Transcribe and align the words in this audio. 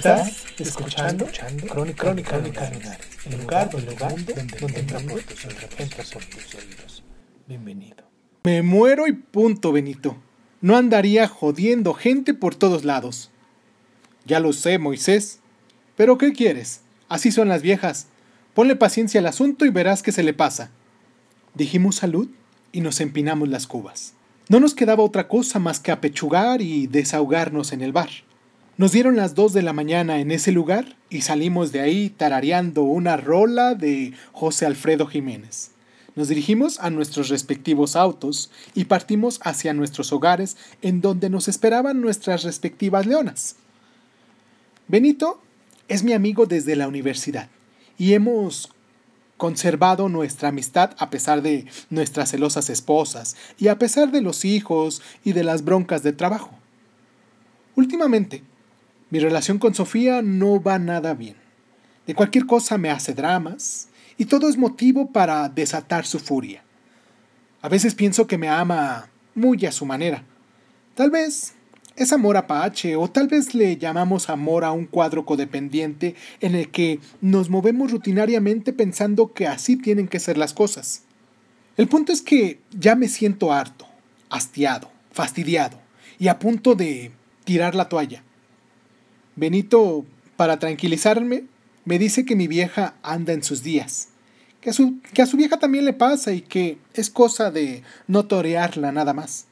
Estás 0.00 0.46
escuchando, 0.58 1.26
Crónica, 1.68 2.04
Crónica, 2.04 2.38
Lunares, 2.38 3.06
el 3.26 3.38
lugar, 3.38 3.68
el 3.76 3.84
lugar 3.84 4.14
donde, 4.24 4.32
donde 4.58 4.80
entra 4.80 4.98
por 4.98 5.22
tus 5.22 5.44
entra 5.44 6.04
por 6.10 6.24
tus 6.24 6.54
oídos. 6.54 7.04
Bienvenido. 7.46 7.96
Me 8.44 8.62
muero 8.62 9.06
y 9.06 9.12
punto, 9.12 9.72
Benito. 9.72 10.16
No 10.62 10.78
andaría 10.78 11.28
jodiendo 11.28 11.92
gente 11.92 12.32
por 12.32 12.54
todos 12.54 12.86
lados. 12.86 13.30
Ya 14.24 14.40
lo 14.40 14.54
sé, 14.54 14.78
Moisés. 14.78 15.40
Pero 15.96 16.16
¿qué 16.16 16.32
quieres? 16.32 16.80
Así 17.10 17.30
son 17.30 17.50
las 17.50 17.60
viejas. 17.60 18.06
Ponle 18.54 18.76
paciencia 18.76 19.20
al 19.20 19.26
asunto 19.26 19.66
y 19.66 19.68
verás 19.68 20.02
qué 20.02 20.12
se 20.12 20.22
le 20.22 20.32
pasa. 20.32 20.70
Dijimos 21.52 21.96
salud 21.96 22.30
y 22.72 22.80
nos 22.80 23.02
empinamos 23.02 23.50
las 23.50 23.66
cubas. 23.66 24.14
No 24.48 24.60
nos 24.60 24.74
quedaba 24.74 25.04
otra 25.04 25.28
cosa 25.28 25.58
más 25.58 25.78
que 25.78 25.92
apechugar 25.92 26.62
y 26.62 26.86
desahogarnos 26.86 27.74
en 27.74 27.82
el 27.82 27.92
bar. 27.92 28.08
Nos 28.80 28.92
dieron 28.92 29.14
las 29.14 29.34
dos 29.34 29.52
de 29.52 29.60
la 29.60 29.74
mañana 29.74 30.20
en 30.20 30.30
ese 30.30 30.52
lugar 30.52 30.96
y 31.10 31.20
salimos 31.20 31.70
de 31.70 31.82
ahí 31.82 32.08
tarareando 32.08 32.82
una 32.82 33.18
rola 33.18 33.74
de 33.74 34.14
José 34.32 34.64
Alfredo 34.64 35.06
Jiménez. 35.06 35.72
Nos 36.16 36.28
dirigimos 36.28 36.80
a 36.80 36.88
nuestros 36.88 37.28
respectivos 37.28 37.94
autos 37.94 38.50
y 38.74 38.86
partimos 38.86 39.38
hacia 39.44 39.74
nuestros 39.74 40.14
hogares 40.14 40.56
en 40.80 41.02
donde 41.02 41.28
nos 41.28 41.46
esperaban 41.46 42.00
nuestras 42.00 42.42
respectivas 42.42 43.04
leonas. 43.04 43.56
Benito 44.88 45.42
es 45.88 46.02
mi 46.02 46.14
amigo 46.14 46.46
desde 46.46 46.74
la 46.74 46.88
universidad 46.88 47.50
y 47.98 48.14
hemos 48.14 48.72
conservado 49.36 50.08
nuestra 50.08 50.48
amistad 50.48 50.92
a 50.96 51.10
pesar 51.10 51.42
de 51.42 51.66
nuestras 51.90 52.30
celosas 52.30 52.70
esposas 52.70 53.36
y 53.58 53.68
a 53.68 53.78
pesar 53.78 54.10
de 54.10 54.22
los 54.22 54.46
hijos 54.46 55.02
y 55.22 55.34
de 55.34 55.44
las 55.44 55.64
broncas 55.66 56.02
de 56.02 56.14
trabajo. 56.14 56.52
Últimamente, 57.76 58.42
mi 59.10 59.18
relación 59.18 59.58
con 59.58 59.74
Sofía 59.74 60.22
no 60.22 60.62
va 60.62 60.78
nada 60.78 61.14
bien. 61.14 61.36
De 62.06 62.14
cualquier 62.14 62.46
cosa 62.46 62.78
me 62.78 62.90
hace 62.90 63.12
dramas 63.12 63.88
y 64.16 64.24
todo 64.26 64.48
es 64.48 64.56
motivo 64.56 65.10
para 65.10 65.48
desatar 65.48 66.06
su 66.06 66.18
furia. 66.18 66.62
A 67.60 67.68
veces 67.68 67.94
pienso 67.94 68.26
que 68.26 68.38
me 68.38 68.48
ama 68.48 69.10
muy 69.34 69.66
a 69.66 69.72
su 69.72 69.84
manera. 69.84 70.22
Tal 70.94 71.10
vez 71.10 71.54
es 71.96 72.12
amor 72.12 72.36
apache 72.36 72.96
o 72.96 73.08
tal 73.10 73.28
vez 73.28 73.54
le 73.54 73.76
llamamos 73.76 74.30
amor 74.30 74.64
a 74.64 74.72
un 74.72 74.86
cuadro 74.86 75.26
codependiente 75.26 76.14
en 76.40 76.54
el 76.54 76.70
que 76.70 77.00
nos 77.20 77.50
movemos 77.50 77.90
rutinariamente 77.90 78.72
pensando 78.72 79.32
que 79.32 79.46
así 79.46 79.76
tienen 79.76 80.08
que 80.08 80.20
ser 80.20 80.38
las 80.38 80.54
cosas. 80.54 81.02
El 81.76 81.88
punto 81.88 82.12
es 82.12 82.22
que 82.22 82.60
ya 82.70 82.94
me 82.94 83.08
siento 83.08 83.52
harto, 83.52 83.86
hastiado, 84.28 84.90
fastidiado 85.10 85.78
y 86.18 86.28
a 86.28 86.38
punto 86.38 86.74
de 86.74 87.10
tirar 87.44 87.74
la 87.74 87.88
toalla. 87.88 88.22
Benito, 89.40 90.04
para 90.36 90.58
tranquilizarme, 90.58 91.44
me 91.86 91.98
dice 91.98 92.26
que 92.26 92.36
mi 92.36 92.46
vieja 92.46 92.96
anda 93.02 93.32
en 93.32 93.42
sus 93.42 93.62
días, 93.62 94.08
que 94.60 94.68
a 94.68 94.74
su, 94.74 95.00
que 95.14 95.22
a 95.22 95.26
su 95.26 95.38
vieja 95.38 95.58
también 95.58 95.86
le 95.86 95.94
pasa 95.94 96.34
y 96.34 96.42
que 96.42 96.76
es 96.92 97.08
cosa 97.08 97.50
de 97.50 97.82
no 98.06 98.26
torearla 98.26 98.92
nada 98.92 99.14
más. 99.14 99.46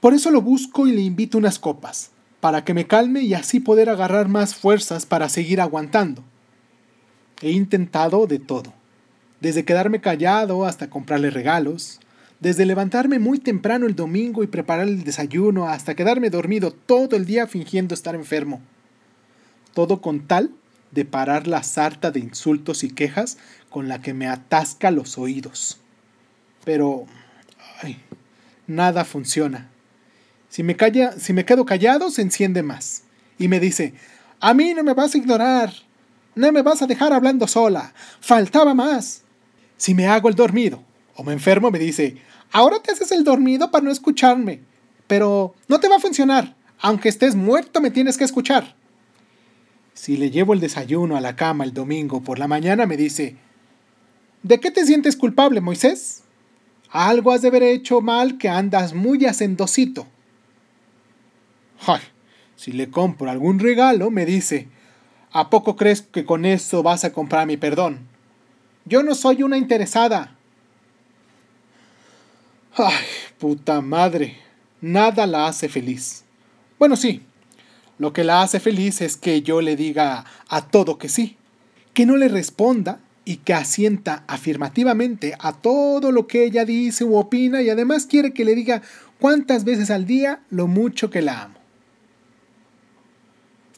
Por 0.00 0.12
eso 0.12 0.32
lo 0.32 0.42
busco 0.42 0.88
y 0.88 0.90
le 0.90 1.02
invito 1.02 1.38
unas 1.38 1.60
copas, 1.60 2.10
para 2.40 2.64
que 2.64 2.74
me 2.74 2.88
calme 2.88 3.20
y 3.20 3.32
así 3.34 3.60
poder 3.60 3.90
agarrar 3.90 4.26
más 4.26 4.56
fuerzas 4.56 5.06
para 5.06 5.28
seguir 5.28 5.60
aguantando. 5.60 6.24
He 7.42 7.52
intentado 7.52 8.26
de 8.26 8.40
todo, 8.40 8.74
desde 9.40 9.64
quedarme 9.64 10.00
callado 10.00 10.66
hasta 10.66 10.90
comprarle 10.90 11.30
regalos, 11.30 12.00
desde 12.40 12.66
levantarme 12.66 13.20
muy 13.20 13.38
temprano 13.38 13.86
el 13.86 13.94
domingo 13.94 14.42
y 14.42 14.48
preparar 14.48 14.88
el 14.88 15.04
desayuno 15.04 15.68
hasta 15.68 15.94
quedarme 15.94 16.28
dormido 16.28 16.72
todo 16.72 17.14
el 17.14 17.24
día 17.24 17.46
fingiendo 17.46 17.94
estar 17.94 18.16
enfermo. 18.16 18.62
Todo 19.76 20.00
con 20.00 20.26
tal 20.26 20.54
de 20.90 21.04
parar 21.04 21.46
la 21.46 21.62
sarta 21.62 22.10
de 22.10 22.18
insultos 22.18 22.82
y 22.82 22.88
quejas 22.88 23.36
con 23.68 23.88
la 23.88 24.00
que 24.00 24.14
me 24.14 24.26
atasca 24.26 24.90
los 24.90 25.18
oídos. 25.18 25.76
Pero 26.64 27.04
nada 28.66 29.04
funciona. 29.04 29.68
Si 30.48 30.62
me, 30.62 30.76
calla, 30.76 31.12
si 31.18 31.34
me 31.34 31.44
quedo 31.44 31.66
callado, 31.66 32.10
se 32.10 32.22
enciende 32.22 32.62
más. 32.62 33.02
Y 33.38 33.48
me 33.48 33.60
dice, 33.60 33.92
a 34.40 34.54
mí 34.54 34.72
no 34.72 34.82
me 34.82 34.94
vas 34.94 35.14
a 35.14 35.18
ignorar. 35.18 35.70
No 36.34 36.50
me 36.52 36.62
vas 36.62 36.80
a 36.80 36.86
dejar 36.86 37.12
hablando 37.12 37.46
sola. 37.46 37.92
Faltaba 38.20 38.72
más. 38.72 39.24
Si 39.76 39.94
me 39.94 40.06
hago 40.06 40.30
el 40.30 40.36
dormido 40.36 40.82
o 41.16 41.22
me 41.22 41.34
enfermo, 41.34 41.70
me 41.70 41.78
dice, 41.78 42.16
ahora 42.50 42.78
te 42.78 42.92
haces 42.92 43.12
el 43.12 43.24
dormido 43.24 43.70
para 43.70 43.84
no 43.84 43.90
escucharme. 43.90 44.62
Pero 45.06 45.54
no 45.68 45.80
te 45.80 45.88
va 45.90 45.96
a 45.96 46.00
funcionar. 46.00 46.56
Aunque 46.80 47.10
estés 47.10 47.34
muerto, 47.34 47.82
me 47.82 47.90
tienes 47.90 48.16
que 48.16 48.24
escuchar. 48.24 48.74
Si 49.96 50.18
le 50.18 50.30
llevo 50.30 50.52
el 50.52 50.60
desayuno 50.60 51.16
a 51.16 51.22
la 51.22 51.36
cama 51.36 51.64
el 51.64 51.72
domingo 51.72 52.20
por 52.20 52.38
la 52.38 52.46
mañana, 52.46 52.84
me 52.84 52.98
dice, 52.98 53.34
¿de 54.42 54.60
qué 54.60 54.70
te 54.70 54.84
sientes 54.84 55.16
culpable, 55.16 55.62
Moisés? 55.62 56.22
Algo 56.90 57.32
has 57.32 57.40
de 57.40 57.48
haber 57.48 57.62
hecho 57.62 58.02
mal 58.02 58.36
que 58.36 58.50
andas 58.50 58.92
muy 58.92 59.24
hacendosito. 59.24 60.06
Ay, 61.86 62.02
si 62.56 62.72
le 62.72 62.90
compro 62.90 63.30
algún 63.30 63.58
regalo, 63.58 64.10
me 64.10 64.26
dice, 64.26 64.68
¿a 65.32 65.48
poco 65.48 65.76
crees 65.76 66.02
que 66.02 66.26
con 66.26 66.44
eso 66.44 66.82
vas 66.82 67.04
a 67.04 67.14
comprar 67.14 67.46
mi 67.46 67.56
perdón? 67.56 68.00
Yo 68.84 69.02
no 69.02 69.14
soy 69.14 69.42
una 69.42 69.56
interesada. 69.56 70.36
Ay, 72.76 73.06
puta 73.38 73.80
madre, 73.80 74.36
nada 74.82 75.26
la 75.26 75.46
hace 75.46 75.70
feliz. 75.70 76.22
Bueno, 76.78 76.96
sí, 76.96 77.22
lo 77.98 78.12
que 78.12 78.24
la 78.24 78.42
hace 78.42 78.60
feliz 78.60 79.00
es 79.00 79.16
que 79.16 79.42
yo 79.42 79.60
le 79.60 79.76
diga 79.76 80.24
a 80.48 80.68
todo 80.68 80.98
que 80.98 81.08
sí, 81.08 81.36
que 81.94 82.06
no 82.06 82.16
le 82.16 82.28
responda 82.28 83.00
y 83.24 83.38
que 83.38 83.54
asienta 83.54 84.22
afirmativamente 84.26 85.34
a 85.38 85.52
todo 85.52 86.12
lo 86.12 86.26
que 86.26 86.44
ella 86.44 86.64
dice 86.64 87.04
u 87.04 87.16
opina 87.16 87.62
y 87.62 87.70
además 87.70 88.06
quiere 88.06 88.32
que 88.32 88.44
le 88.44 88.54
diga 88.54 88.82
cuántas 89.18 89.64
veces 89.64 89.90
al 89.90 90.06
día 90.06 90.40
lo 90.50 90.66
mucho 90.66 91.10
que 91.10 91.22
la 91.22 91.42
amo. 91.42 91.58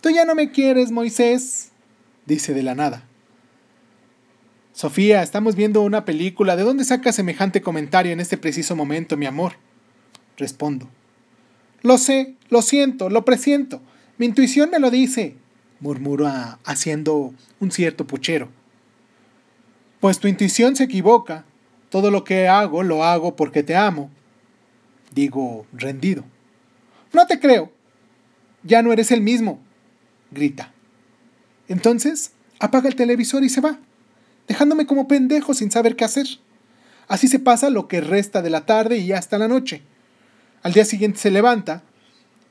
Tú 0.00 0.10
ya 0.10 0.24
no 0.24 0.34
me 0.34 0.50
quieres, 0.50 0.90
Moisés, 0.90 1.70
dice 2.26 2.54
de 2.54 2.62
la 2.62 2.74
nada. 2.74 3.04
Sofía, 4.72 5.22
estamos 5.22 5.56
viendo 5.56 5.82
una 5.82 6.04
película. 6.04 6.54
¿De 6.54 6.62
dónde 6.62 6.84
saca 6.84 7.10
semejante 7.10 7.62
comentario 7.62 8.12
en 8.12 8.20
este 8.20 8.38
preciso 8.38 8.76
momento, 8.76 9.16
mi 9.16 9.26
amor? 9.26 9.54
Respondo. 10.36 10.88
Lo 11.82 11.98
sé, 11.98 12.36
lo 12.48 12.62
siento, 12.62 13.10
lo 13.10 13.24
presiento. 13.24 13.80
Mi 14.18 14.26
intuición 14.26 14.70
me 14.70 14.80
lo 14.80 14.90
dice, 14.90 15.36
murmura 15.80 16.58
haciendo 16.64 17.32
un 17.60 17.70
cierto 17.70 18.06
puchero. 18.06 18.48
Pues 20.00 20.18
tu 20.18 20.28
intuición 20.28 20.76
se 20.76 20.84
equivoca. 20.84 21.44
Todo 21.88 22.10
lo 22.10 22.24
que 22.24 22.48
hago 22.48 22.82
lo 22.82 23.04
hago 23.04 23.36
porque 23.36 23.62
te 23.62 23.76
amo. 23.76 24.10
Digo, 25.14 25.66
rendido. 25.72 26.24
No 27.12 27.26
te 27.26 27.38
creo. 27.41 27.72
Ya 28.62 28.82
no 28.82 28.92
eres 28.92 29.10
el 29.12 29.22
mismo, 29.22 29.60
grita. 30.30 30.72
Entonces, 31.68 32.32
apaga 32.59 32.88
el 32.88 32.97
televisor 32.97 33.44
y 33.44 33.48
se 33.48 33.60
va, 33.60 33.78
dejándome 34.48 34.86
como 34.86 35.09
pendejo 35.09 35.54
sin 35.54 35.71
saber 35.71 35.97
qué 35.97 36.04
hacer. 36.04 36.26
Así 37.06 37.28
se 37.28 37.38
pasa 37.38 37.71
lo 37.71 37.88
que 37.88 38.00
resta 38.00 38.42
de 38.42 38.50
la 38.50 38.66
tarde 38.66 38.98
y 38.98 39.12
hasta 39.12 39.38
la 39.38 39.48
noche. 39.48 39.82
Al 40.62 40.72
día 40.72 40.84
siguiente 40.84 41.18
se 41.18 41.30
levanta, 41.30 41.82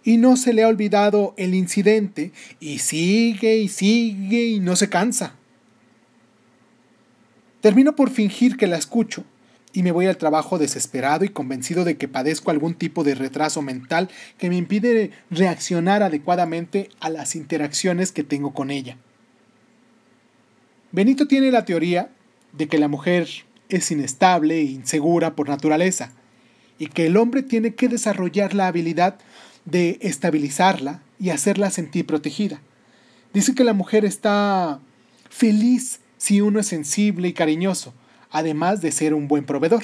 y 0.07 0.15
no 0.15 0.37
se 0.37 0.53
le 0.53 0.63
ha 0.63 0.69
olvidado 0.69 1.33
el 1.35 1.53
incidente 1.53 2.31
y 2.61 2.79
sigue 2.79 3.57
y 3.57 3.67
sigue 3.67 4.45
y 4.45 4.61
no 4.61 4.77
se 4.77 4.87
cansa. 4.87 5.35
Termino 7.59 7.93
por 7.93 8.09
fingir 8.09 8.55
que 8.55 8.67
la 8.67 8.77
escucho 8.77 9.25
y 9.73 9.83
me 9.83 9.91
voy 9.91 10.05
al 10.05 10.15
trabajo 10.15 10.59
desesperado 10.59 11.25
y 11.25 11.29
convencido 11.29 11.83
de 11.83 11.97
que 11.97 12.07
padezco 12.07 12.51
algún 12.51 12.75
tipo 12.75 13.03
de 13.03 13.15
retraso 13.15 13.61
mental 13.61 14.07
que 14.37 14.47
me 14.47 14.55
impide 14.55 15.11
reaccionar 15.29 16.03
adecuadamente 16.03 16.87
a 17.01 17.09
las 17.09 17.35
interacciones 17.35 18.13
que 18.13 18.23
tengo 18.23 18.53
con 18.53 18.71
ella. 18.71 18.95
Benito 20.93 21.27
tiene 21.27 21.51
la 21.51 21.65
teoría 21.65 22.11
de 22.53 22.69
que 22.69 22.77
la 22.77 22.87
mujer 22.87 23.27
es 23.67 23.91
inestable 23.91 24.59
e 24.59 24.63
insegura 24.63 25.35
por 25.35 25.49
naturaleza 25.49 26.13
y 26.79 26.87
que 26.87 27.07
el 27.07 27.17
hombre 27.17 27.43
tiene 27.43 27.75
que 27.75 27.89
desarrollar 27.89 28.53
la 28.53 28.67
habilidad 28.67 29.19
de 29.67 29.99
estabilizarla 30.01 31.01
y 31.19 31.29
hacerla 31.29 31.69
sentir 31.69 32.05
protegida. 32.05 32.61
Dice 33.33 33.53
que 33.53 33.65
la 33.65 33.73
mujer 33.73 34.05
está 34.05 34.79
feliz 35.29 35.99
si 36.17 36.41
uno 36.41 36.59
es 36.59 36.67
sensible 36.67 37.27
y 37.27 37.33
cariñoso, 37.33 37.93
además 38.31 38.81
de 38.81 38.91
ser 38.91 39.13
un 39.13 39.27
buen 39.27 39.45
proveedor. 39.45 39.83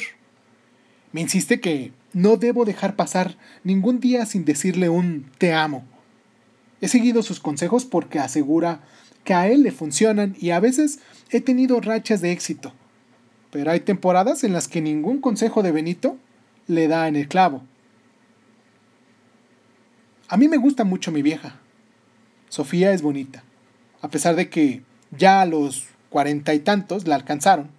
Me 1.12 1.21
insiste 1.21 1.59
que 1.59 1.91
no 2.13 2.38
debo 2.38 2.65
dejar 2.65 2.95
pasar 2.95 3.38
ningún 3.63 4.00
día 4.00 4.25
sin 4.25 4.45
decirle 4.45 4.89
un 4.89 5.30
te 5.38 5.53
amo. 5.53 5.83
He 6.81 6.88
seguido 6.88 7.21
sus 7.21 7.39
consejos 7.39 7.86
porque 7.86 8.19
asegura 8.19 8.81
que 9.25 9.33
a 9.33 9.47
él 9.47 9.63
le 9.63 9.71
funcionan 9.71 10.36
y 10.39 10.51
a 10.51 10.59
veces 10.59 11.00
he 11.29 11.41
tenido 11.41 11.81
rachas 11.81 12.21
de 12.21 12.31
éxito. 12.31 12.74
Pero 13.51 13.69
hay 13.71 13.81
temporadas 13.81 14.44
en 14.44 14.53
las 14.53 14.68
que 14.68 14.81
ningún 14.81 15.19
consejo 15.19 15.62
de 15.62 15.71
Benito 15.71 16.18
le 16.68 16.88
da 16.88 17.07
en 17.07 17.15
el 17.15 17.27
clavo. 17.27 17.63
A 20.33 20.38
mí 20.38 20.47
me 20.47 20.57
gusta 20.57 20.83
mucho 20.83 21.12
mi 21.12 21.21
vieja. 21.21 21.59
Sofía 22.50 22.91
es 22.91 23.03
bonita, 23.03 23.44
a 24.01 24.09
pesar 24.09 24.35
de 24.35 24.50
que 24.50 24.81
ya 25.12 25.41
a 25.41 25.45
los 25.45 25.89
cuarenta 26.09 26.56
y 26.56 26.59
tantos 26.59 27.06
la 27.06 27.13
alcanzaron 27.13 27.69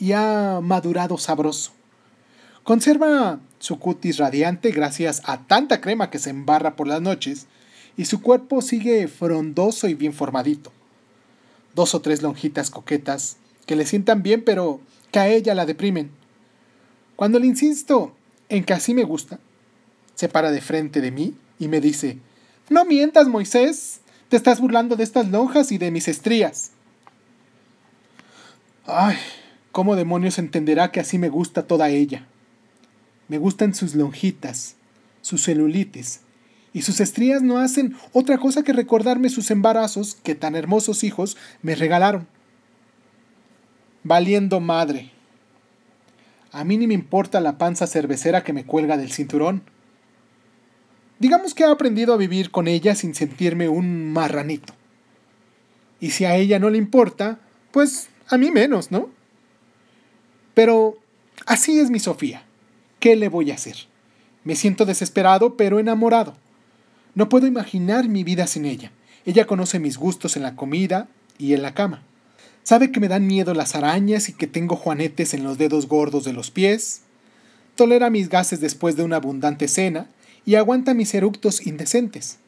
y 0.00 0.10
ha 0.10 0.58
madurado 0.60 1.18
sabroso. 1.18 1.70
Conserva 2.64 3.38
su 3.60 3.78
cutis 3.78 4.16
radiante 4.16 4.72
gracias 4.72 5.22
a 5.24 5.46
tanta 5.46 5.80
crema 5.80 6.10
que 6.10 6.18
se 6.18 6.30
embarra 6.30 6.74
por 6.74 6.88
las 6.88 7.00
noches 7.00 7.46
y 7.96 8.06
su 8.06 8.22
cuerpo 8.22 8.60
sigue 8.60 9.06
frondoso 9.06 9.86
y 9.86 9.94
bien 9.94 10.14
formadito. 10.14 10.72
Dos 11.76 11.94
o 11.94 12.00
tres 12.00 12.22
lonjitas 12.22 12.70
coquetas 12.70 13.36
que 13.66 13.76
le 13.76 13.86
sientan 13.86 14.24
bien 14.24 14.42
pero 14.44 14.80
que 15.12 15.20
a 15.20 15.28
ella 15.28 15.54
la 15.54 15.64
deprimen. 15.64 16.10
Cuando 17.14 17.38
le 17.38 17.46
insisto 17.46 18.16
en 18.48 18.64
que 18.64 18.72
así 18.72 18.94
me 18.94 19.04
gusta, 19.04 19.38
se 20.16 20.28
para 20.28 20.50
de 20.50 20.60
frente 20.60 21.00
de 21.00 21.12
mí 21.12 21.36
y 21.58 21.68
me 21.68 21.80
dice, 21.80 22.18
No 22.68 22.84
mientas, 22.84 23.28
Moisés, 23.28 24.00
te 24.28 24.36
estás 24.36 24.60
burlando 24.60 24.96
de 24.96 25.04
estas 25.04 25.28
lonjas 25.30 25.72
y 25.72 25.78
de 25.78 25.90
mis 25.90 26.08
estrías. 26.08 26.72
Ay, 28.86 29.16
¿cómo 29.72 29.96
demonios 29.96 30.38
entenderá 30.38 30.90
que 30.90 31.00
así 31.00 31.18
me 31.18 31.28
gusta 31.28 31.66
toda 31.66 31.88
ella? 31.88 32.26
Me 33.28 33.38
gustan 33.38 33.74
sus 33.74 33.94
lonjitas, 33.94 34.76
sus 35.22 35.42
celulitis, 35.44 36.20
y 36.74 36.82
sus 36.82 37.00
estrías 37.00 37.40
no 37.40 37.58
hacen 37.58 37.96
otra 38.12 38.36
cosa 38.36 38.62
que 38.62 38.72
recordarme 38.72 39.30
sus 39.30 39.50
embarazos 39.50 40.16
que 40.16 40.34
tan 40.34 40.56
hermosos 40.56 41.04
hijos 41.04 41.36
me 41.62 41.76
regalaron. 41.76 42.26
Valiendo 44.02 44.60
madre. 44.60 45.12
A 46.50 46.64
mí 46.64 46.76
ni 46.76 46.86
me 46.86 46.94
importa 46.94 47.40
la 47.40 47.56
panza 47.56 47.86
cervecera 47.86 48.44
que 48.44 48.52
me 48.52 48.66
cuelga 48.66 48.96
del 48.96 49.12
cinturón. 49.12 49.62
Digamos 51.24 51.54
que 51.54 51.62
he 51.62 51.66
aprendido 51.66 52.12
a 52.12 52.18
vivir 52.18 52.50
con 52.50 52.68
ella 52.68 52.94
sin 52.94 53.14
sentirme 53.14 53.66
un 53.66 54.12
marranito. 54.12 54.74
Y 55.98 56.10
si 56.10 56.26
a 56.26 56.36
ella 56.36 56.58
no 56.58 56.68
le 56.68 56.76
importa, 56.76 57.38
pues 57.70 58.08
a 58.28 58.36
mí 58.36 58.50
menos, 58.50 58.90
¿no? 58.90 59.08
Pero 60.52 60.98
así 61.46 61.80
es 61.80 61.88
mi 61.88 61.98
Sofía. 61.98 62.42
¿Qué 63.00 63.16
le 63.16 63.30
voy 63.30 63.50
a 63.50 63.54
hacer? 63.54 63.74
Me 64.44 64.54
siento 64.54 64.84
desesperado, 64.84 65.56
pero 65.56 65.78
enamorado. 65.78 66.36
No 67.14 67.30
puedo 67.30 67.46
imaginar 67.46 68.06
mi 68.06 68.22
vida 68.22 68.46
sin 68.46 68.66
ella. 68.66 68.92
Ella 69.24 69.46
conoce 69.46 69.78
mis 69.78 69.96
gustos 69.96 70.36
en 70.36 70.42
la 70.42 70.56
comida 70.56 71.08
y 71.38 71.54
en 71.54 71.62
la 71.62 71.72
cama. 71.72 72.02
Sabe 72.64 72.92
que 72.92 73.00
me 73.00 73.08
dan 73.08 73.26
miedo 73.26 73.54
las 73.54 73.74
arañas 73.74 74.28
y 74.28 74.34
que 74.34 74.46
tengo 74.46 74.76
juanetes 74.76 75.32
en 75.32 75.42
los 75.42 75.56
dedos 75.56 75.88
gordos 75.88 76.24
de 76.24 76.34
los 76.34 76.50
pies. 76.50 77.00
Tolera 77.76 78.10
mis 78.10 78.28
gases 78.28 78.60
después 78.60 78.94
de 78.94 79.04
una 79.04 79.16
abundante 79.16 79.68
cena 79.68 80.08
y 80.44 80.56
aguanta 80.56 80.94
mis 80.94 81.14
eructos 81.14 81.66
indecentes. 81.66 82.38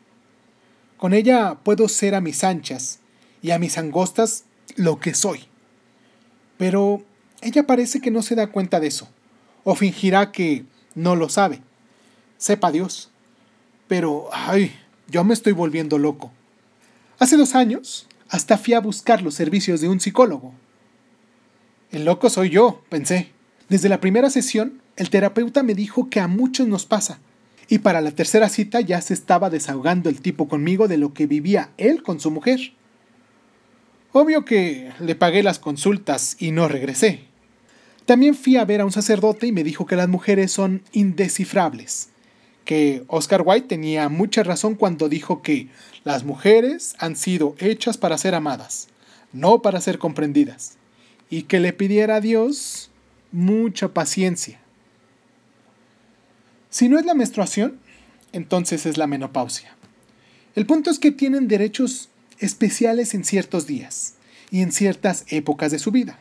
Con 0.96 1.12
ella 1.14 1.58
puedo 1.62 1.88
ser 1.88 2.14
a 2.14 2.20
mis 2.20 2.44
anchas 2.44 3.00
y 3.43 3.50
a 3.50 3.58
mis 3.58 3.78
angostas 3.78 4.44
lo 4.76 4.98
que 4.98 5.14
soy. 5.14 5.44
Pero 6.58 7.02
ella 7.43 7.66
parece 7.66 8.00
que 8.00 8.10
no 8.10 8.22
se 8.22 8.34
da 8.34 8.48
cuenta 8.48 8.81
de 8.81 8.88
eso, 8.88 9.08
o 9.64 9.75
fingirá 9.75 10.32
que 10.32 10.64
no 10.94 11.16
lo 11.16 11.28
sabe. 11.28 11.60
Sepa 12.38 12.72
Dios. 12.72 13.10
Pero, 13.88 14.28
ay, 14.32 14.75
yo 15.08 15.22
me 15.22 15.34
estoy 15.34 15.52
volviendo 15.52 15.99
loco. 15.99 16.32
Hace 17.19 17.37
dos 17.37 17.54
años, 17.54 18.06
hasta 18.28 18.58
fui 18.58 18.75
a 18.75 18.81
buscar 18.81 19.22
los 19.22 19.34
servicios 19.34 19.81
de 19.81 19.88
un 19.88 20.00
psicólogo. 20.00 20.52
El 21.92 22.04
loco 22.04 22.28
soy 22.31 22.50
yo, 22.50 22.82
pensé. 22.88 23.31
Desde 23.69 23.88
la 23.88 24.00
primera 24.00 24.31
sesión, 24.31 24.81
el 24.96 25.10
terapeuta 25.10 25.62
me 25.62 25.75
dijo 25.75 26.08
que 26.10 26.20
a 26.20 26.26
muchos 26.26 26.66
nos 26.66 26.84
pasa, 26.87 27.20
y 27.68 27.78
para 27.78 28.00
la 28.00 28.12
tercera 28.12 28.48
cita 28.48 28.80
ya 28.80 29.00
se 29.00 29.14
estaba 29.14 29.50
desahogando 29.50 30.08
el 30.08 30.20
tipo 30.20 30.48
conmigo 30.48 30.88
de 30.88 30.98
lo 30.98 31.12
que 31.12 31.26
vivía 31.26 31.70
él 31.76 32.02
con 32.02 32.20
su 32.20 32.30
mujer. 32.30 32.72
Obvio 34.12 34.44
que 34.44 34.92
le 35.00 35.14
pagué 35.14 35.42
las 35.42 35.58
consultas 35.58 36.36
y 36.38 36.52
no 36.52 36.68
regresé. 36.68 37.24
También 38.06 38.36
fui 38.36 38.56
a 38.56 38.64
ver 38.64 38.80
a 38.80 38.84
un 38.84 38.92
sacerdote 38.92 39.48
y 39.48 39.52
me 39.52 39.64
dijo 39.64 39.84
que 39.84 39.96
las 39.96 40.08
mujeres 40.08 40.52
son 40.52 40.82
indescifrables, 40.92 42.10
que 42.64 43.02
Oscar 43.08 43.42
Wilde 43.44 43.66
tenía 43.66 44.08
mucha 44.08 44.44
razón 44.44 44.76
cuando 44.76 45.08
dijo 45.08 45.42
que 45.42 45.68
las 46.04 46.24
mujeres 46.24 46.94
han 47.00 47.16
sido 47.16 47.56
hechas 47.58 47.98
para 47.98 48.16
ser 48.16 48.36
amadas, 48.36 48.88
no 49.32 49.60
para 49.60 49.80
ser 49.80 49.98
comprendidas, 49.98 50.78
y 51.28 51.42
que 51.42 51.58
le 51.58 51.72
pidiera 51.72 52.16
a 52.16 52.20
Dios 52.20 52.90
mucha 53.32 53.88
paciencia. 53.88 54.60
Si 56.76 56.90
no 56.90 56.99
es 56.99 57.06
la 57.06 57.14
menstruación, 57.14 57.78
entonces 58.34 58.84
es 58.84 58.99
la 58.99 59.06
menopausia. 59.06 59.75
El 60.55 60.67
punto 60.67 60.90
es 60.90 60.99
que 60.99 61.11
tienen 61.11 61.49
derechos 61.49 62.11
especiales 62.38 63.14
en 63.14 63.25
ciertos 63.25 63.67
días 63.67 64.17
y 64.50 64.61
en 64.61 64.73
ciertas 64.73 65.25
épocas 65.28 65.73
de 65.73 65.78
su 65.78 65.90
vida. 65.90 66.19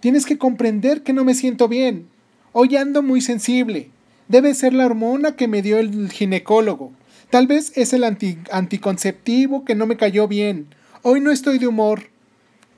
Tienes 0.00 0.24
que 0.24 0.38
comprender 0.38 1.02
que 1.02 1.12
no 1.12 1.26
me 1.26 1.34
siento 1.34 1.68
bien. 1.68 2.08
Hoy 2.52 2.74
ando 2.76 3.02
muy 3.02 3.20
sensible. 3.20 3.90
Debe 4.28 4.54
ser 4.54 4.72
la 4.72 4.86
hormona 4.86 5.36
que 5.36 5.46
me 5.46 5.60
dio 5.60 5.76
el 5.76 6.10
ginecólogo. 6.10 6.90
Tal 7.28 7.46
vez 7.46 7.72
es 7.76 7.92
el 7.92 8.02
anticonceptivo 8.02 9.66
que 9.66 9.74
no 9.74 9.84
me 9.86 9.98
cayó 9.98 10.26
bien. 10.26 10.68
Hoy 11.02 11.20
no 11.20 11.32
estoy 11.32 11.58
de 11.58 11.66
humor. 11.66 12.08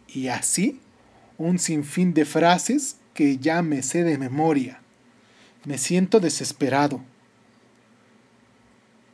Y 0.09 0.27
así, 0.27 0.81
un 1.37 1.61
sinfín 1.61 2.13
de 2.13 2.25
frases 2.25 2.97
que 3.15 3.37
ya 3.37 3.63
me 3.63 3.85
sé 3.85 4.03
de 4.03 4.19
memoria. 4.19 4.81
Me 5.69 5.77
siento 5.77 6.19
desesperado. 6.19 7.03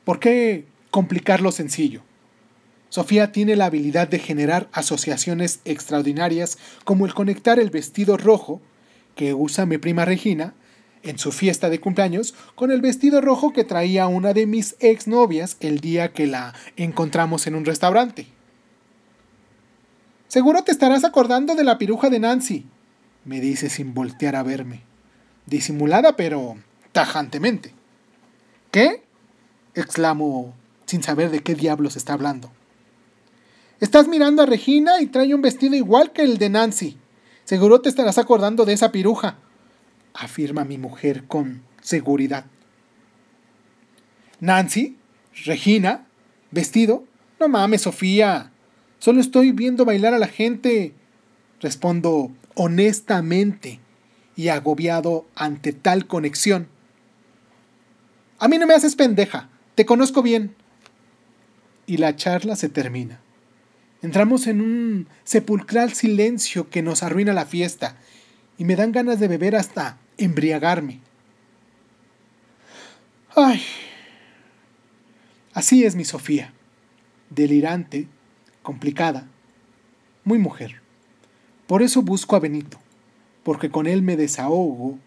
¿Por 0.04 0.20
qué 0.20 0.66
complicar 0.92 1.40
lo 1.40 1.50
sencillo? 1.50 2.02
Sofía 2.90 3.32
tiene 3.32 3.56
la 3.56 3.66
habilidad 3.66 4.06
de 4.06 4.20
generar 4.20 4.68
asociaciones 4.70 5.58
extraordinarias 5.64 6.56
como 6.84 7.06
el 7.06 7.12
conectar 7.12 7.58
el 7.58 7.70
vestido 7.70 8.16
rojo 8.16 8.61
que 9.16 9.34
usa 9.34 9.66
mi 9.66 9.78
prima 9.78 10.04
Regina 10.04 10.54
en 11.02 11.18
su 11.18 11.32
fiesta 11.32 11.70
de 11.70 11.80
cumpleaños 11.80 12.37
con 12.54 12.70
el 12.70 12.80
vestido 12.80 13.20
rojo 13.20 13.52
que 13.52 13.64
traía 13.64 14.06
una 14.06 14.32
de 14.32 14.46
mis 14.46 14.76
exnovias 14.78 15.56
el 15.58 15.80
día 15.80 16.12
que 16.12 16.28
la 16.28 16.54
encontramos 16.76 17.49
en 17.49 17.56
un 17.56 17.64
restaurante. 17.64 18.28
Seguro 20.28 20.62
te 20.62 20.70
estarás 20.70 21.02
acordando 21.02 21.56
de 21.56 21.64
la 21.64 21.78
piruja 21.78 22.11
de 22.11 22.20
Nancy, 22.20 22.66
me 23.25 23.40
dice 23.40 23.68
sin 23.70 23.92
voltear 23.92 24.37
a 24.37 24.44
verme 24.44 24.93
disimulada 25.46 26.16
pero 26.16 26.56
tajantemente. 26.92 27.74
¿Qué? 28.70 29.02
exclamo 29.74 30.54
sin 30.86 31.02
saber 31.02 31.30
de 31.30 31.40
qué 31.40 31.54
diablos 31.54 31.96
está 31.96 32.12
hablando. 32.12 32.50
Estás 33.80 34.06
mirando 34.06 34.42
a 34.42 34.46
Regina 34.46 35.00
y 35.00 35.06
trae 35.06 35.34
un 35.34 35.42
vestido 35.42 35.74
igual 35.74 36.12
que 36.12 36.22
el 36.22 36.38
de 36.38 36.48
Nancy. 36.48 36.96
Seguro 37.44 37.80
te 37.80 37.88
estarás 37.88 38.18
acordando 38.18 38.64
de 38.64 38.72
esa 38.72 38.92
piruja, 38.92 39.36
afirma 40.14 40.64
mi 40.64 40.78
mujer 40.78 41.24
con 41.24 41.62
seguridad. 41.82 42.46
Nancy, 44.40 44.96
Regina, 45.44 46.06
vestido. 46.50 47.04
No 47.40 47.48
mames, 47.48 47.82
Sofía. 47.82 48.52
Solo 48.98 49.20
estoy 49.20 49.52
viendo 49.52 49.84
bailar 49.84 50.14
a 50.14 50.18
la 50.18 50.28
gente. 50.28 50.94
Respondo 51.60 52.30
honestamente 52.54 53.80
y 54.36 54.48
agobiado 54.48 55.26
ante 55.34 55.72
tal 55.72 56.06
conexión. 56.06 56.68
A 58.38 58.48
mí 58.48 58.58
no 58.58 58.66
me 58.66 58.74
haces 58.74 58.96
pendeja, 58.96 59.48
te 59.74 59.86
conozco 59.86 60.22
bien. 60.22 60.54
Y 61.86 61.98
la 61.98 62.16
charla 62.16 62.56
se 62.56 62.68
termina. 62.68 63.20
Entramos 64.02 64.46
en 64.46 64.60
un 64.60 65.08
sepulcral 65.24 65.92
silencio 65.92 66.68
que 66.70 66.82
nos 66.82 67.02
arruina 67.02 67.32
la 67.32 67.46
fiesta 67.46 67.96
y 68.58 68.64
me 68.64 68.76
dan 68.76 68.92
ganas 68.92 69.20
de 69.20 69.28
beber 69.28 69.56
hasta 69.56 69.98
embriagarme. 70.18 71.00
Ay. 73.36 73.62
Así 75.52 75.84
es 75.84 75.94
mi 75.94 76.04
Sofía. 76.04 76.52
Delirante, 77.30 78.08
complicada, 78.62 79.26
muy 80.24 80.38
mujer. 80.38 80.80
Por 81.66 81.82
eso 81.82 82.02
busco 82.02 82.36
a 82.36 82.40
Benito 82.40 82.83
porque 83.44 83.70
con 83.70 83.86
él 83.86 84.02
me 84.02 84.16
desahogo 84.16 84.98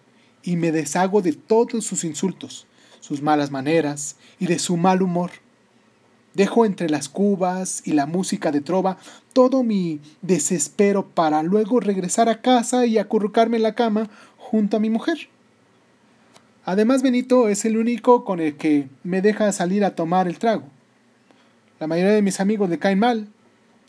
y 0.43 0.55
me 0.55 0.71
deshago 0.71 1.21
de 1.21 1.33
todos 1.33 1.83
sus 1.83 2.03
insultos, 2.05 2.67
sus 3.01 3.21
malas 3.21 3.51
maneras 3.51 4.15
y 4.39 4.45
de 4.45 4.59
su 4.59 4.77
mal 4.77 5.01
humor. 5.01 5.31
Dejo 6.33 6.65
entre 6.65 6.89
las 6.89 7.09
cubas 7.09 7.81
y 7.83 7.93
la 7.93 8.05
música 8.05 8.51
de 8.51 8.61
trova 8.61 8.97
todo 9.33 9.63
mi 9.63 9.99
desespero 10.21 11.07
para 11.07 11.41
luego 11.41 11.79
regresar 11.79 12.29
a 12.29 12.41
casa 12.41 12.85
y 12.85 12.97
acurrucarme 12.97 13.57
en 13.57 13.63
la 13.63 13.75
cama 13.75 14.09
junto 14.37 14.77
a 14.77 14.79
mi 14.79 14.89
mujer. 14.89 15.29
Además, 16.63 17.01
Benito 17.01 17.49
es 17.49 17.65
el 17.65 17.77
único 17.77 18.23
con 18.23 18.39
el 18.39 18.55
que 18.57 18.87
me 19.03 19.21
deja 19.21 19.51
salir 19.51 19.83
a 19.83 19.95
tomar 19.95 20.27
el 20.27 20.37
trago. 20.37 20.63
La 21.79 21.87
mayoría 21.87 22.13
de 22.13 22.21
mis 22.21 22.39
amigos 22.39 22.69
le 22.69 22.77
caen 22.77 22.99
mal 22.99 23.29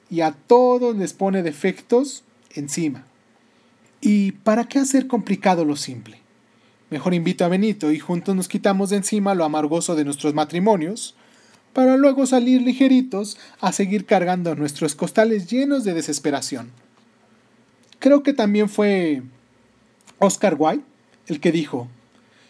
y 0.09 0.21
a 0.21 0.33
todos 0.33 0.97
les 0.97 1.13
pone 1.13 1.43
defectos 1.43 2.25
encima. 2.55 3.08
¿Y 4.01 4.33
para 4.33 4.69
qué 4.69 4.79
hacer 4.79 5.07
complicado 5.07 5.65
lo 5.65 5.77
simple? 5.77 6.21
Mejor 6.91 7.15
invito 7.15 7.45
a 7.45 7.49
Benito 7.49 7.93
y 7.93 7.99
juntos 7.99 8.35
nos 8.35 8.49
quitamos 8.49 8.91
de 8.91 8.97
encima 8.97 9.35
lo 9.35 9.45
amargoso 9.45 9.95
de 9.95 10.05
nuestros 10.05 10.35
matrimonios, 10.35 11.15
para 11.73 11.97
luego 11.97 12.27
salir 12.27 12.63
ligeritos 12.63 13.39
a 13.61 13.73
seguir 13.73 14.07
cargando 14.07 14.55
nuestros 14.55 14.95
costales 14.95 15.49
llenos 15.49 15.85
de 15.85 15.95
desesperación. 15.95 16.71
Creo 17.99 18.23
que 18.23 18.33
también 18.33 18.69
fue 18.69 19.23
Oscar 20.19 20.57
Wilde 20.59 20.85
el 21.27 21.41
que 21.41 21.53
dijo, 21.53 21.89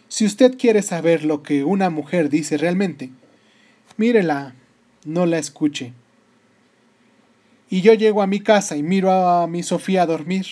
si 0.07 0.25
usted 0.25 0.57
quiere 0.57 0.81
saber 0.81 1.25
lo 1.25 1.43
que 1.43 1.63
una 1.63 1.89
mujer 1.89 2.29
dice 2.29 2.57
realmente, 2.57 3.09
mírela, 3.97 4.55
no 5.05 5.25
la 5.25 5.37
escuche. 5.37 5.93
Y 7.69 7.81
yo 7.81 7.93
llego 7.93 8.21
a 8.21 8.27
mi 8.27 8.39
casa 8.39 8.77
y 8.77 8.83
miro 8.83 9.11
a 9.11 9.45
mi 9.47 9.63
Sofía 9.63 10.03
a 10.03 10.05
dormir, 10.05 10.47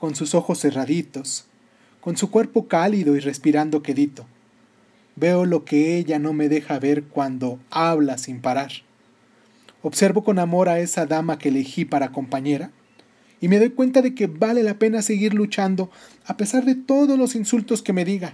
con 0.00 0.14
sus 0.14 0.34
ojos 0.34 0.60
cerraditos, 0.60 1.44
con 2.00 2.16
su 2.16 2.30
cuerpo 2.30 2.68
cálido 2.68 3.16
y 3.16 3.20
respirando 3.20 3.82
quedito. 3.82 4.24
Veo 5.14 5.44
lo 5.44 5.66
que 5.66 5.98
ella 5.98 6.18
no 6.18 6.32
me 6.32 6.48
deja 6.48 6.78
ver 6.78 7.04
cuando 7.04 7.60
habla 7.68 8.16
sin 8.16 8.40
parar. 8.40 8.72
Observo 9.82 10.24
con 10.24 10.38
amor 10.38 10.70
a 10.70 10.80
esa 10.80 11.04
dama 11.04 11.36
que 11.36 11.50
elegí 11.50 11.84
para 11.84 12.12
compañera 12.12 12.70
y 13.42 13.48
me 13.48 13.58
doy 13.58 13.68
cuenta 13.68 14.00
de 14.00 14.14
que 14.14 14.26
vale 14.26 14.62
la 14.62 14.78
pena 14.78 15.02
seguir 15.02 15.34
luchando 15.34 15.90
a 16.24 16.38
pesar 16.38 16.64
de 16.64 16.76
todos 16.76 17.18
los 17.18 17.34
insultos 17.34 17.82
que 17.82 17.92
me 17.92 18.06
diga, 18.06 18.32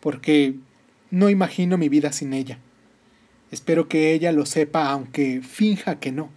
porque 0.00 0.54
no 1.10 1.28
imagino 1.28 1.76
mi 1.76 1.90
vida 1.90 2.12
sin 2.12 2.32
ella. 2.32 2.58
Espero 3.50 3.88
que 3.88 4.14
ella 4.14 4.32
lo 4.32 4.46
sepa 4.46 4.88
aunque 4.88 5.42
finja 5.42 6.00
que 6.00 6.12
no. 6.12 6.30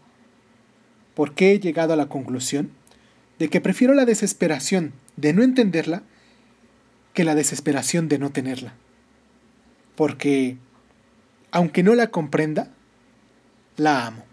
Porque 1.16 1.54
he 1.54 1.60
llegado 1.62 1.94
a 1.94 1.96
la 1.96 2.10
conclusión 2.10 2.72
de 3.40 3.50
que 3.50 3.62
prefiero 3.62 3.94
la 3.94 4.06
desesperación 4.06 4.94
de 5.16 5.34
no 5.34 5.44
entenderla 5.44 6.04
que 7.14 7.24
la 7.24 7.36
desesperación 7.36 8.08
de 8.08 8.20
no 8.20 8.30
tenerla 8.30 8.74
porque, 10.00 10.56
aunque 11.52 11.84
no 11.84 11.94
la 11.94 12.08
comprenda, 12.08 12.70
la 13.76 14.08
amo. 14.08 14.24